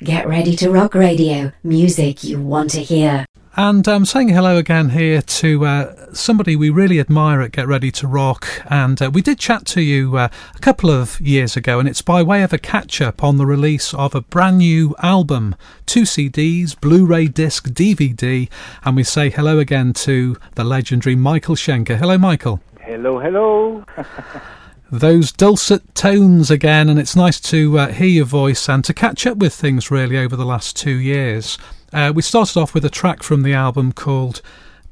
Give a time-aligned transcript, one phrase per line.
[0.00, 3.24] Get ready to rock radio, music you want to hear.
[3.56, 7.66] And I'm um, saying hello again here to uh, somebody we really admire at Get
[7.66, 8.46] Ready to Rock.
[8.66, 12.02] And uh, we did chat to you uh, a couple of years ago, and it's
[12.02, 15.54] by way of a catch up on the release of a brand new album
[15.86, 18.50] two CDs, Blu ray disc, DVD.
[18.84, 21.96] And we say hello again to the legendary Michael Schenker.
[21.96, 22.60] Hello, Michael.
[22.82, 23.86] Hello, hello.
[24.90, 29.26] those dulcet tones again, and it's nice to uh, hear your voice and to catch
[29.26, 31.58] up with things really over the last two years.
[31.92, 34.42] Uh, we started off with a track from the album called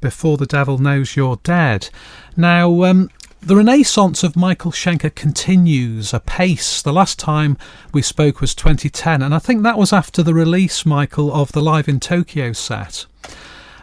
[0.00, 1.90] Before the Devil Knows You're Dead.
[2.36, 6.82] Now, um, the renaissance of Michael Schenker continues apace.
[6.82, 7.56] The last time
[7.92, 11.62] we spoke was 2010, and I think that was after the release, Michael, of the
[11.62, 13.06] Live in Tokyo set.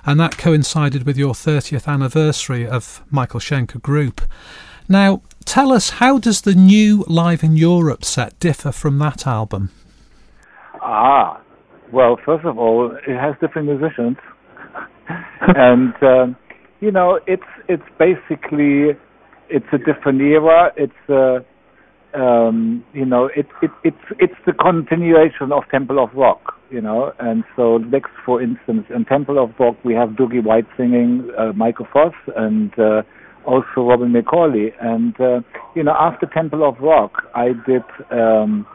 [0.04, 4.22] And that coincided with your 30th anniversary of Michael Schenker Group.
[4.90, 9.72] Now, tell us how does the new Live in Europe set differ from that album?
[10.82, 11.42] Ah,
[11.92, 14.18] well, first of all, it has different musicians,
[15.42, 16.36] and um,
[16.80, 18.98] you know, it's it's basically
[19.50, 20.72] it's a different era.
[20.76, 21.40] It's uh,
[22.14, 27.14] um, you know, it, it it's it's the continuation of Temple of Rock, you know,
[27.20, 31.54] and so next, for instance, in Temple of Rock we have Doogie White singing, uh,
[31.54, 33.04] Michael Voss and uh,
[33.46, 34.72] also Robin McAuley.
[34.82, 35.42] And uh,
[35.76, 38.66] you know, after Temple of Rock, I did um,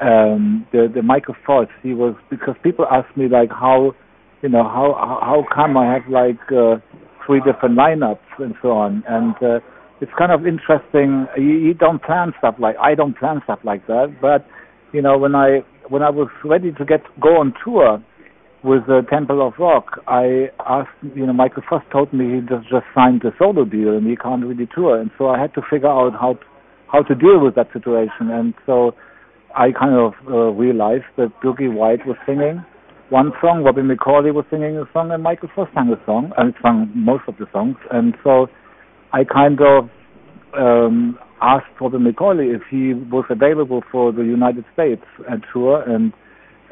[0.00, 1.68] um, the the Michael Voss.
[1.82, 3.94] He was because people ask me like how,
[4.42, 6.76] you know, how how come I have like uh,
[7.26, 9.02] three different lineups and so on.
[9.08, 9.60] And uh,
[10.00, 11.26] it's kind of interesting.
[11.36, 14.16] You, you don't plan stuff like I don't plan stuff like that.
[14.20, 14.46] But
[14.92, 18.02] you know, when I when I was ready to get go on tour
[18.64, 22.68] with the Temple of Rock, I asked, you know, Michael Voss told me he just
[22.68, 25.62] just signed a solo deal and he can't really tour, and so I had to
[25.70, 26.46] figure out how to,
[26.90, 28.92] how to deal with that situation, and so
[29.54, 32.64] I kind of uh, realized that Doogie White was singing
[33.08, 36.54] one song, Robin McAuley was singing a song, and Michael Voss sang a song, and
[36.60, 38.48] sang most of the songs, and so
[39.12, 39.88] I kind of
[40.58, 46.12] um, asked Robin McAuley if he was available for the United States and tour, and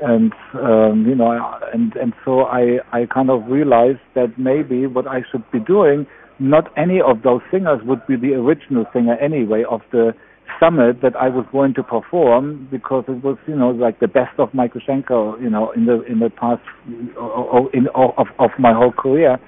[0.02, 1.30] and um, you know,
[1.72, 6.06] and and so I I kind of realized that maybe what I should be doing,
[6.38, 10.12] not any of those singers would be the original singer anyway of the
[10.60, 14.38] summit that I was going to perform because it was you know like the best
[14.38, 18.92] of Michael Schenker you know in the in the past in of of my whole
[18.92, 19.38] career.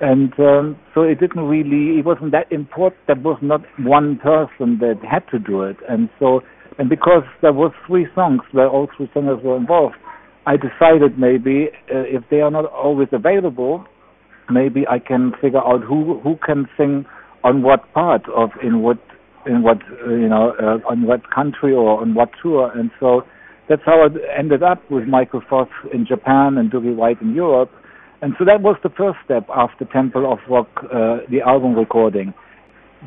[0.00, 3.00] And um, so it didn't really it wasn't that important.
[3.06, 5.76] There was not one person that had to do it.
[5.88, 6.42] And so
[6.78, 9.96] and because there was three songs where all three singers were involved,
[10.46, 13.84] I decided maybe uh, if they are not always available,
[14.50, 17.06] maybe I can figure out who who can sing
[17.42, 18.98] on what part of in what
[19.46, 23.22] in what uh, you know uh, on what country or on what tour, and so
[23.68, 27.70] that's how it ended up with Michael Voss in Japan and Doogie White in Europe,
[28.20, 32.34] and so that was the first step after Temple of Rock, uh, the album recording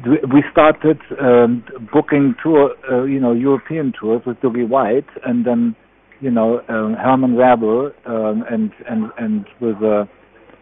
[0.06, 5.75] we started um, booking tour, uh, you know, European tours with Doogie White, and then,
[6.19, 10.06] you know, um, Herman Rarebell, um, and and and with uh,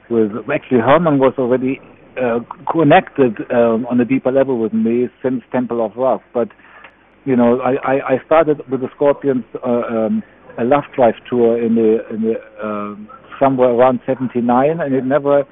[0.09, 1.79] with actually Herman was already
[2.21, 2.39] uh,
[2.71, 6.49] connected um, on a deeper level with me since Temple of Rock, but
[7.25, 10.23] you know, I, I, I started with the Scorpions uh, um,
[10.57, 12.95] a Love Drive tour in the in the uh,
[13.39, 15.43] somewhere around '79, and it never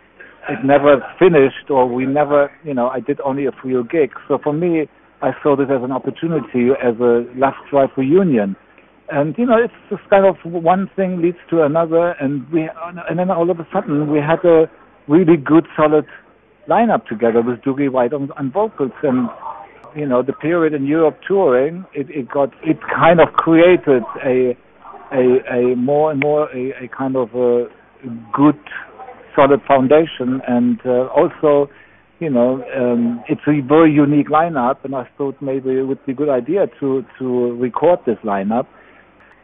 [0.50, 4.16] it never finished or we never you know I did only a few gigs.
[4.28, 4.88] So for me
[5.22, 8.56] I saw this as an opportunity as a last drive reunion.
[9.10, 12.70] And you know, it's just kind of one thing leads to another and we
[13.10, 14.70] and then all of a sudden we had a
[15.08, 16.06] really good solid
[16.68, 19.30] lineup together with Doogie White on, on vocals and
[19.96, 24.58] you know, the period in Europe touring, it, it got it kind of created a
[25.12, 27.68] a, a more and more a, a kind of a
[28.34, 28.60] good
[29.36, 31.70] solid foundation and uh, also
[32.20, 36.14] you know um, it's a very unique lineup and I thought maybe it would be
[36.14, 38.68] a good idea to to record this lineup.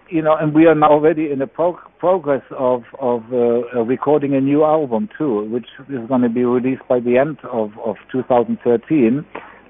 [0.09, 4.35] You know and we are now already in the pro- progress of of uh, recording
[4.35, 7.95] a new album too which is going to be released by the end of of
[8.11, 9.25] 2013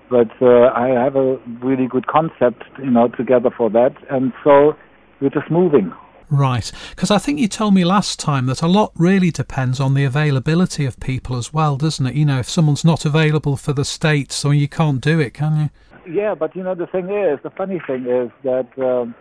[0.10, 3.96] but uh, I have a really good concept you know together for that.
[4.10, 4.74] And so
[5.22, 5.92] we're just moving
[6.31, 9.96] Right, because I think you told me last time that a lot really depends on
[9.96, 12.14] the availability of people as well, doesn't it?
[12.14, 15.72] You know, if someone's not available for the States, so you can't do it, can
[16.06, 16.14] you?
[16.14, 19.16] Yeah, but you know, the thing is, the funny thing is that um,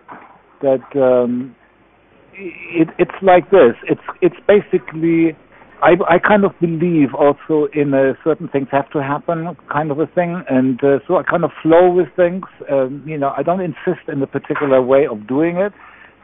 [0.60, 1.56] that um,
[2.34, 3.74] it, it's like this.
[3.84, 5.36] It's it's basically.
[5.80, 10.00] I, I kind of believe also in uh, certain things have to happen, kind of
[10.00, 12.46] a thing, and uh, so I kind of flow with things.
[12.68, 15.72] Um, you know, I don't insist in a particular way of doing it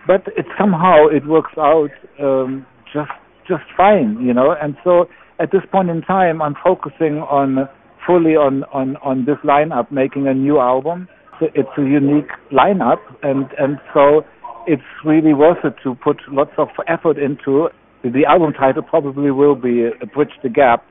[0.06, 1.90] but it somehow it works out
[2.20, 3.10] um, just
[3.48, 4.54] just fine, you know.
[4.60, 5.06] And so
[5.38, 7.68] at this point in time, I'm focusing on
[8.06, 11.08] fully on on on this lineup, making a new album.
[11.40, 14.22] So it's a unique lineup, and and so
[14.66, 17.68] it's really worth it to put lots of effort into.
[18.02, 20.84] The album title probably will be uh, "Bridge the Gap,"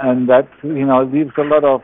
[0.00, 1.82] and that you know leaves a lot of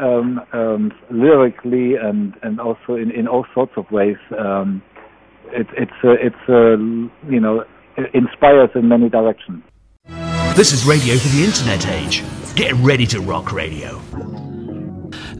[0.00, 4.16] um, um, lyrically and and also in in all sorts of ways.
[4.38, 4.82] Um,
[5.52, 6.76] it, it's uh, it's uh,
[7.30, 7.64] you know
[8.12, 9.62] inspires in many directions.
[10.56, 12.22] This is radio for the internet age.
[12.54, 14.00] Get ready to rock radio.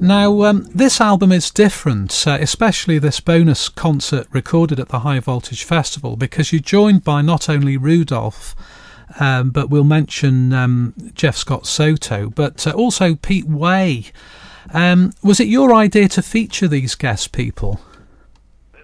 [0.01, 5.21] Now, um, this album is different, uh, especially this bonus concert recorded at the High
[5.21, 8.57] Voltage Festival, because you're joined by not only Rudolf,
[9.21, 14.07] um, but we'll mention um, Jeff Scott Soto, but uh, also Pete Way.
[14.73, 17.81] Um, was it your idea to feature these guest people?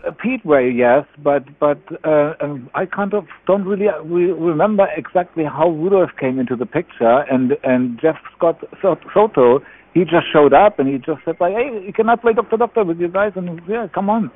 [0.07, 4.87] Uh, Pete Way, yes, but but uh, um, I kind of don't really uh, remember
[4.97, 9.61] exactly how Rudolf came into the picture, and and Jeff Scott Soto,
[9.93, 12.85] he just showed up and he just said like, hey, can I play Doctor Doctor
[12.85, 13.33] with you guys?
[13.37, 14.31] And yeah, come on,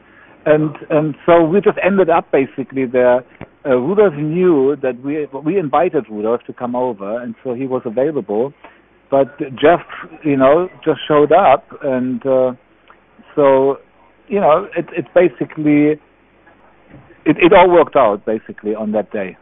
[0.44, 3.24] and and so we just ended up basically there.
[3.64, 7.82] Uh, Rudolf knew that we we invited Rudolf to come over, and so he was
[7.86, 8.52] available.
[9.10, 9.80] But Jeff,
[10.24, 12.52] you know, just showed up, and uh,
[13.34, 13.78] so
[14.28, 16.00] you know, it, it's basically
[17.24, 19.36] it, it all worked out basically on that day.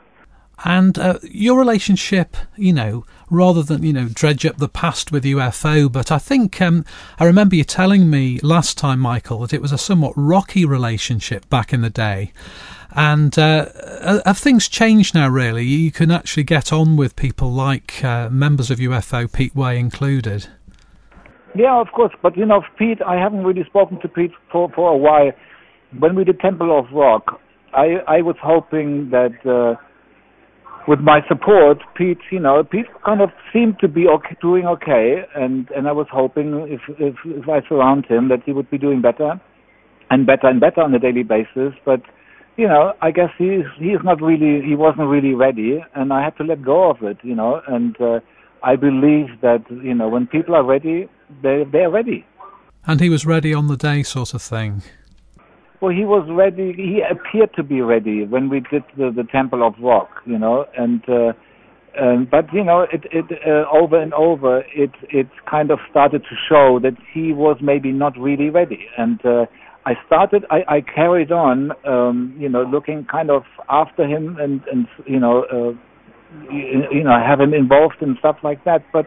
[0.64, 5.24] And uh, your relationship, you know, rather than you know dredge up the past with
[5.24, 6.84] UFO, but I think um,
[7.18, 11.48] I remember you telling me last time, Michael, that it was a somewhat rocky relationship
[11.48, 12.32] back in the day.
[12.94, 15.28] And uh have things changed now?
[15.28, 19.78] Really, you can actually get on with people like uh, members of UFO, Pete Way
[19.78, 20.48] included.
[21.54, 22.12] Yeah, of course.
[22.22, 25.32] But you know, Pete, I haven't really spoken to Pete for for a while.
[25.98, 27.40] When we did Temple of Rock,
[27.74, 29.76] I I was hoping that uh,
[30.88, 35.22] with my support, Pete, you know, Pete kind of seemed to be okay, doing okay,
[35.34, 38.78] and and I was hoping if if if I surround him that he would be
[38.78, 39.40] doing better
[40.10, 41.74] and better and better on a daily basis.
[41.84, 42.00] But
[42.56, 46.36] you know, I guess he's he's not really he wasn't really ready, and I had
[46.38, 48.00] to let go of it, you know, and.
[48.00, 48.20] uh
[48.64, 51.08] I believe that you know when people are ready,
[51.42, 52.26] they they're ready.
[52.86, 54.82] And he was ready on the day, sort of thing.
[55.80, 56.72] Well, he was ready.
[56.76, 60.66] He appeared to be ready when we did the, the Temple of Rock, you know,
[60.76, 61.32] and uh,
[62.00, 66.22] um, but you know, it it uh, over and over, it it kind of started
[66.22, 69.46] to show that he was maybe not really ready, and uh,
[69.84, 70.44] I started.
[70.50, 75.20] I, I carried on, um, you know, looking kind of after him, and and you
[75.20, 75.44] know.
[75.44, 75.78] Uh,
[76.50, 78.82] you know have him involved in stuff like that.
[78.90, 79.06] But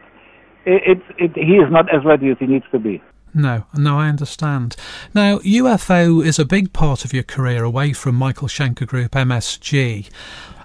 [0.65, 3.01] it, it, it, he is not as ready as he needs to be.
[3.33, 4.77] No, no, I understand.
[5.13, 10.09] Now, UFO is a big part of your career away from Michael Schenker Group MSG.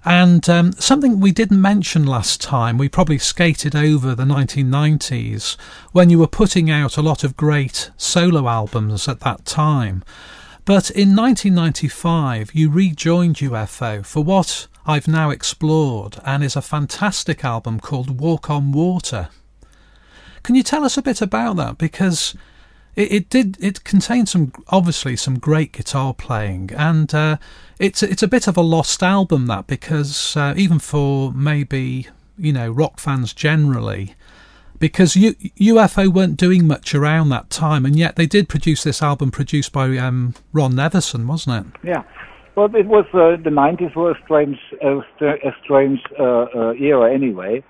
[0.04, 5.56] And um, something we didn't mention last time, we probably skated over the 1990s
[5.92, 10.04] when you were putting out a lot of great solo albums at that time.
[10.64, 17.44] But in 1995, you rejoined UFO for what I've now explored and is a fantastic
[17.44, 19.28] album called Walk on Water.
[20.42, 21.78] Can you tell us a bit about that?
[21.78, 22.34] Because
[22.96, 27.36] it, it did it contained some obviously some great guitar playing and uh,
[27.78, 32.52] it's it's a bit of a lost album that because uh, even for maybe you
[32.52, 34.14] know rock fans generally
[34.80, 39.02] because U- UFO weren't doing much around that time and yet they did produce this
[39.02, 41.80] album produced by um, Ron Nevison, wasn't it?
[41.86, 42.02] Yeah.
[42.56, 45.00] Well, it was uh, the 90s were a strange, a,
[45.62, 47.62] strange uh, uh, era anyway,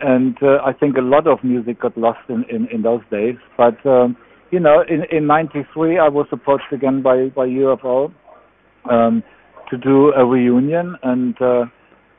[0.00, 3.36] and uh, I think a lot of music got lost in, in, in those days.
[3.56, 4.16] But um,
[4.50, 8.12] you know, in in '93, I was approached again by by UFO
[8.90, 9.22] um,
[9.70, 11.64] to do a reunion, and uh,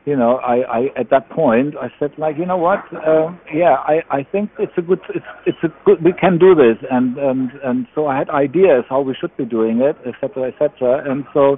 [0.05, 3.75] you know, I, I at that point I said like, you know what, uh, yeah,
[3.85, 7.17] I I think it's a good, it's it's a good, we can do this, and
[7.17, 10.51] and and so I had ideas how we should be doing it, etc.
[10.51, 11.03] etc.
[11.09, 11.57] And so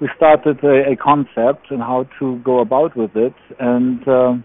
[0.00, 4.44] we started a, a, concept and how to go about with it, and um,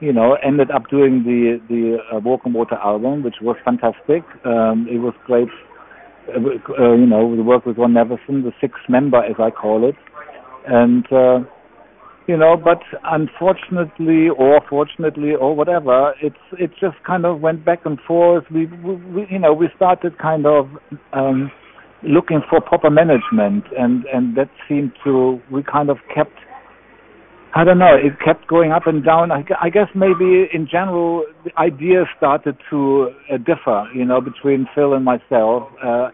[0.00, 4.22] you know ended up doing the the uh, Walk on Water album, which was fantastic.
[4.44, 5.48] Um, it was great,
[6.28, 6.38] uh,
[6.78, 9.96] uh, you know, the work with Ron Nevison, the sixth member as I call it,
[10.66, 11.40] and uh,
[12.26, 17.80] you know, but unfortunately or fortunately or whatever, it's it just kind of went back
[17.84, 18.44] and forth.
[18.50, 20.68] We, we you know we started kind of.
[21.12, 21.50] Um,
[22.02, 26.32] looking for proper management, and and that seemed to we kind of kept.
[27.54, 27.96] I don't know.
[27.96, 29.32] It kept going up and down.
[29.32, 34.68] I, I guess maybe in general the ideas started to uh, differ, you know, between
[34.74, 35.68] Phil and myself.
[35.82, 36.10] Uh,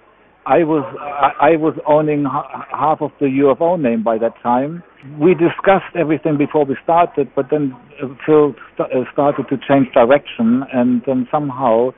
[0.47, 4.83] I was I, I was owning half of the UFO name by that time.
[5.21, 9.93] We discussed everything before we started, but then uh, Phil st- uh, started to change
[9.93, 11.91] direction, and then somehow,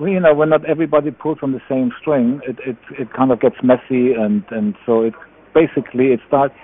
[0.00, 3.32] we, you know, when not everybody pulls on the same string, it it it kind
[3.32, 5.14] of gets messy, and and so it
[5.52, 6.54] basically it starts.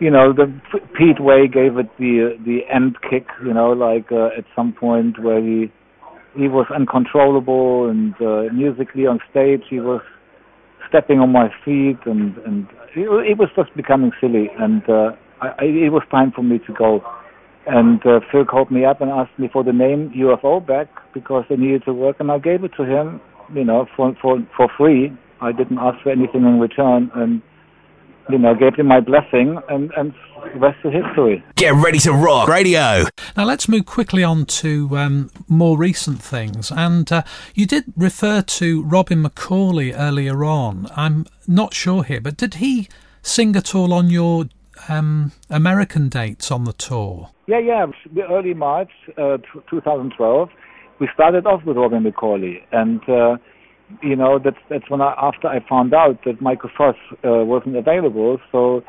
[0.00, 0.46] You know, the
[0.96, 3.26] Pete Way gave it the the end kick.
[3.44, 5.70] You know, like uh, at some point where he
[6.36, 10.00] he was uncontrollable and uh, musically on stage he was
[10.88, 15.64] stepping on my feet and and it, was just becoming silly and uh, I, I,
[15.64, 17.00] it was time for me to go
[17.66, 21.44] and uh, Phil called me up and asked me for the name UFO back because
[21.48, 23.20] they needed to work and I gave it to him
[23.54, 27.42] you know for for for free I didn't ask for anything in return and
[28.32, 30.14] you know, gave him my blessing, and, and
[30.52, 31.44] the rest is history.
[31.56, 33.04] Get ready to rock radio.
[33.36, 36.70] Now let's move quickly on to um, more recent things.
[36.70, 37.22] And uh,
[37.54, 40.88] you did refer to Robin McAuley earlier on.
[40.96, 42.88] I'm not sure here, but did he
[43.22, 44.46] sing at all on your
[44.88, 47.30] um, American dates on the tour?
[47.46, 47.86] Yeah, yeah.
[48.30, 49.38] Early March uh,
[49.70, 50.48] 2012,
[50.98, 53.00] we started off with Robin McAuley, and.
[53.08, 53.36] Uh,
[54.02, 57.76] you know, that's that's when I, after I found out that Michael Voss uh, wasn't
[57.76, 58.82] available, so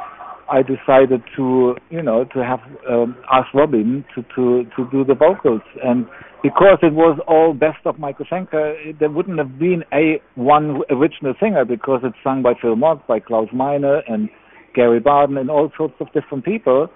[0.50, 5.16] I decided to, you know, to have um, ask Robin to to to do the
[5.16, 6.06] vocals, and
[6.44, 11.34] because it was all best of Michael Schenker, there wouldn't have been a one original
[11.40, 14.30] singer because it's sung by Phil Mogg, by Klaus Meine, and
[14.76, 16.90] Gary Barden, and all sorts of different people.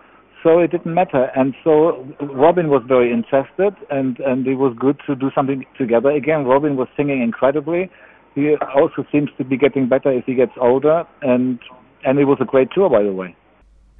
[0.45, 5.01] So it didn't matter, and so Robin was very interested, and and it was good
[5.07, 6.11] to do something together.
[6.11, 7.89] Again, Robin was singing incredibly.
[8.35, 11.57] He also seems to be getting better as he gets older, and
[12.05, 13.35] and it was a great tour, by the way.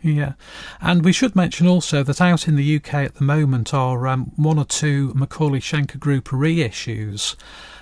[0.04, 0.34] Yeah,
[0.82, 4.32] and we should mention also that out in the UK at the moment are um,
[4.36, 7.36] one or two McAuley Schenker Group reissues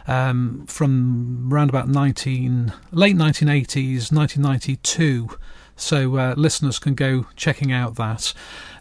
[0.08, 5.32] um, from around about 19 late 1980s, 1992
[5.76, 8.34] so uh, listeners can go checking out that.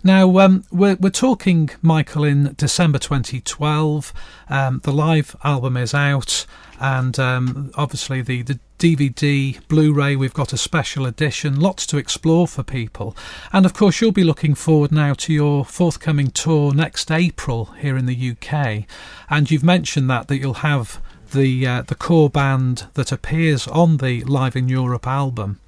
[0.04, 4.12] Now, um, we're, we're talking, Michael, in December 2012.
[4.48, 6.44] Um, the live album is out,
[6.80, 11.98] and um, obviously the, the DVD, Blu ray, we've got a special edition, lots to
[11.98, 13.16] explore for people.
[13.52, 17.96] And of course, you'll be looking forward now to your forthcoming tour next April here
[17.96, 18.84] in the UK.
[19.30, 21.00] And you've mentioned that, that you'll have
[21.32, 25.60] the, uh, the core band that appears on the Live in Europe album.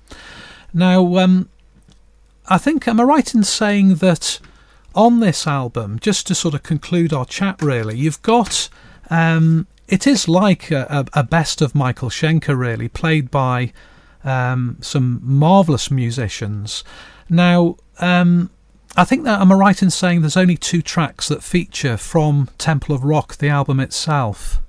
[0.75, 1.49] Now, um,
[2.49, 4.41] I think, am I right in saying that
[4.95, 8.69] on this album, just to sort of conclude our chat, really, you've got.
[9.09, 13.73] Um, it is like a, a, best of Michael Schenker, really, played by
[14.25, 16.83] um, some marvellous musicians.
[17.29, 18.51] Now, um,
[18.97, 22.49] I think that am I right in saying there's only two tracks that feature from
[22.59, 24.61] Temple of Rock, the album itself?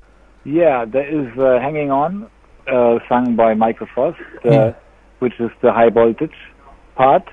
[0.43, 2.29] Yeah, there is uh, "Hanging On,"
[2.67, 4.15] uh, sung by Michael Voss.
[4.43, 4.75] The,
[5.19, 6.35] which is the high voltage
[6.95, 7.27] part,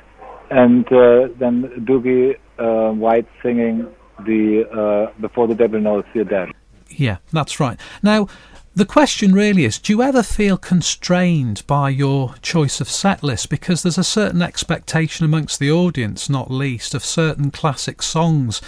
[0.51, 3.87] and uh, then Doogie uh, White singing
[4.25, 6.49] the uh, "Before the Devil Knows You're Dead."
[6.89, 7.79] Yeah, that's right.
[8.03, 8.29] Now.
[8.75, 13.51] The question really is do you ever feel constrained by your choice of set list?
[13.51, 18.63] Because there's a certain expectation amongst the audience, not least, of certain classic songs.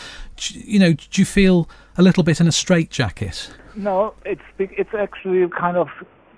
[0.51, 3.51] You know, do you feel a little bit in a straitjacket?
[3.77, 5.89] No, it's it's actually kind of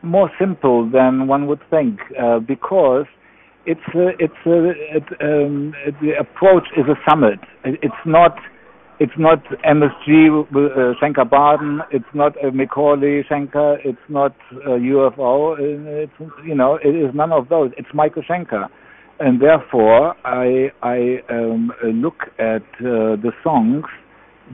[0.06, 3.06] more simple than one would think uh, because
[3.66, 7.40] it's a, it's a, it, um, the approach is a summit.
[7.64, 8.36] it's not
[8.98, 11.80] it's not MSG uh, Schenker Barden.
[11.90, 13.76] It's not a McAuley Schenker.
[13.84, 14.34] It's not
[14.64, 15.56] a UFO.
[15.58, 16.12] It's
[16.46, 17.72] you know it is none of those.
[17.76, 18.68] It's Michael Schenker,
[19.20, 23.84] and therefore I I um, look at uh, the songs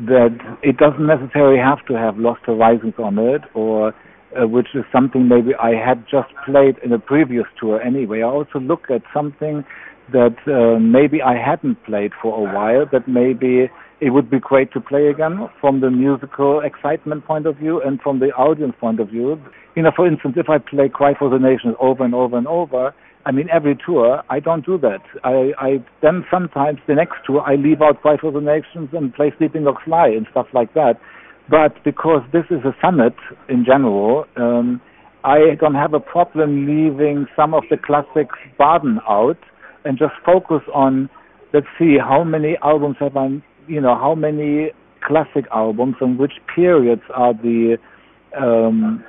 [0.06, 3.94] that it doesn't necessarily have to have Lost Horizons on it or
[4.40, 8.20] uh, which is something maybe I had just played in a previous tour anyway.
[8.20, 9.64] I also look at something
[10.12, 13.70] that uh, maybe I hadn't played for a while, but maybe
[14.00, 18.00] it would be great to play again from the musical excitement point of view and
[18.00, 19.40] from the audience point of view.
[19.76, 22.48] You know, for instance, if I play Cry for the Nations over and over and
[22.48, 22.92] over,
[23.24, 25.02] I mean, every tour, I don't do that.
[25.22, 29.14] I, I then sometimes the next tour, I leave out Cry for the Nations and
[29.14, 30.94] play Sleeping Dogs Fly and stuff like that.
[31.52, 33.12] But because this is a summit
[33.46, 34.80] in general, um,
[35.22, 39.36] I don't have a problem leaving some of the classics Barden out
[39.84, 41.10] and just focus on,
[41.52, 44.70] let's see, how many albums have I, you know, how many
[45.06, 47.76] classic albums and which periods are the,
[48.34, 49.04] um,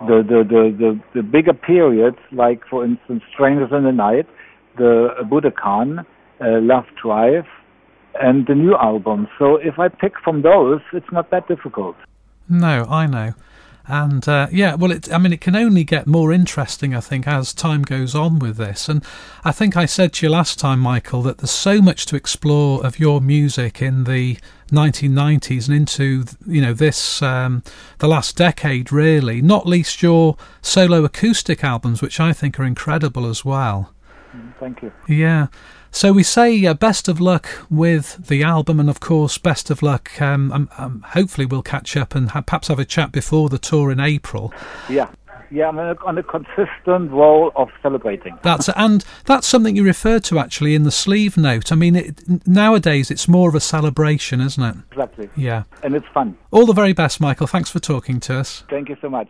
[0.00, 4.26] the, the, the, the, the bigger periods, like, for instance, Strangers in the Night,
[4.76, 7.46] the Budokan, uh, Love Drive,
[8.20, 9.28] and the new album.
[9.38, 11.96] So if I pick from those, it's not that difficult.
[12.48, 13.34] No, I know.
[13.86, 17.26] And uh, yeah, well, it, I mean, it can only get more interesting, I think,
[17.26, 18.88] as time goes on with this.
[18.88, 19.04] And
[19.44, 22.84] I think I said to you last time, Michael, that there's so much to explore
[22.86, 24.38] of your music in the
[24.70, 27.62] 1990s and into you know this um,
[27.98, 29.42] the last decade, really.
[29.42, 33.92] Not least your solo acoustic albums, which I think are incredible as well.
[34.58, 34.92] Thank you.
[35.08, 35.48] Yeah.
[35.90, 39.82] So we say uh, best of luck with the album, and of course, best of
[39.82, 40.20] luck.
[40.22, 43.58] Um, um, um, hopefully, we'll catch up and ha- perhaps have a chat before the
[43.58, 44.52] tour in April.
[44.88, 45.10] Yeah.
[45.50, 48.38] Yeah, I'm on a consistent role of celebrating.
[48.42, 51.70] That's and that's something you referred to actually in the sleeve note.
[51.70, 54.76] I mean, it, nowadays it's more of a celebration, isn't it?
[54.92, 55.28] Exactly.
[55.36, 56.38] Yeah, and it's fun.
[56.52, 57.46] All the very best, Michael.
[57.46, 58.64] Thanks for talking to us.
[58.70, 59.28] Thank you so much.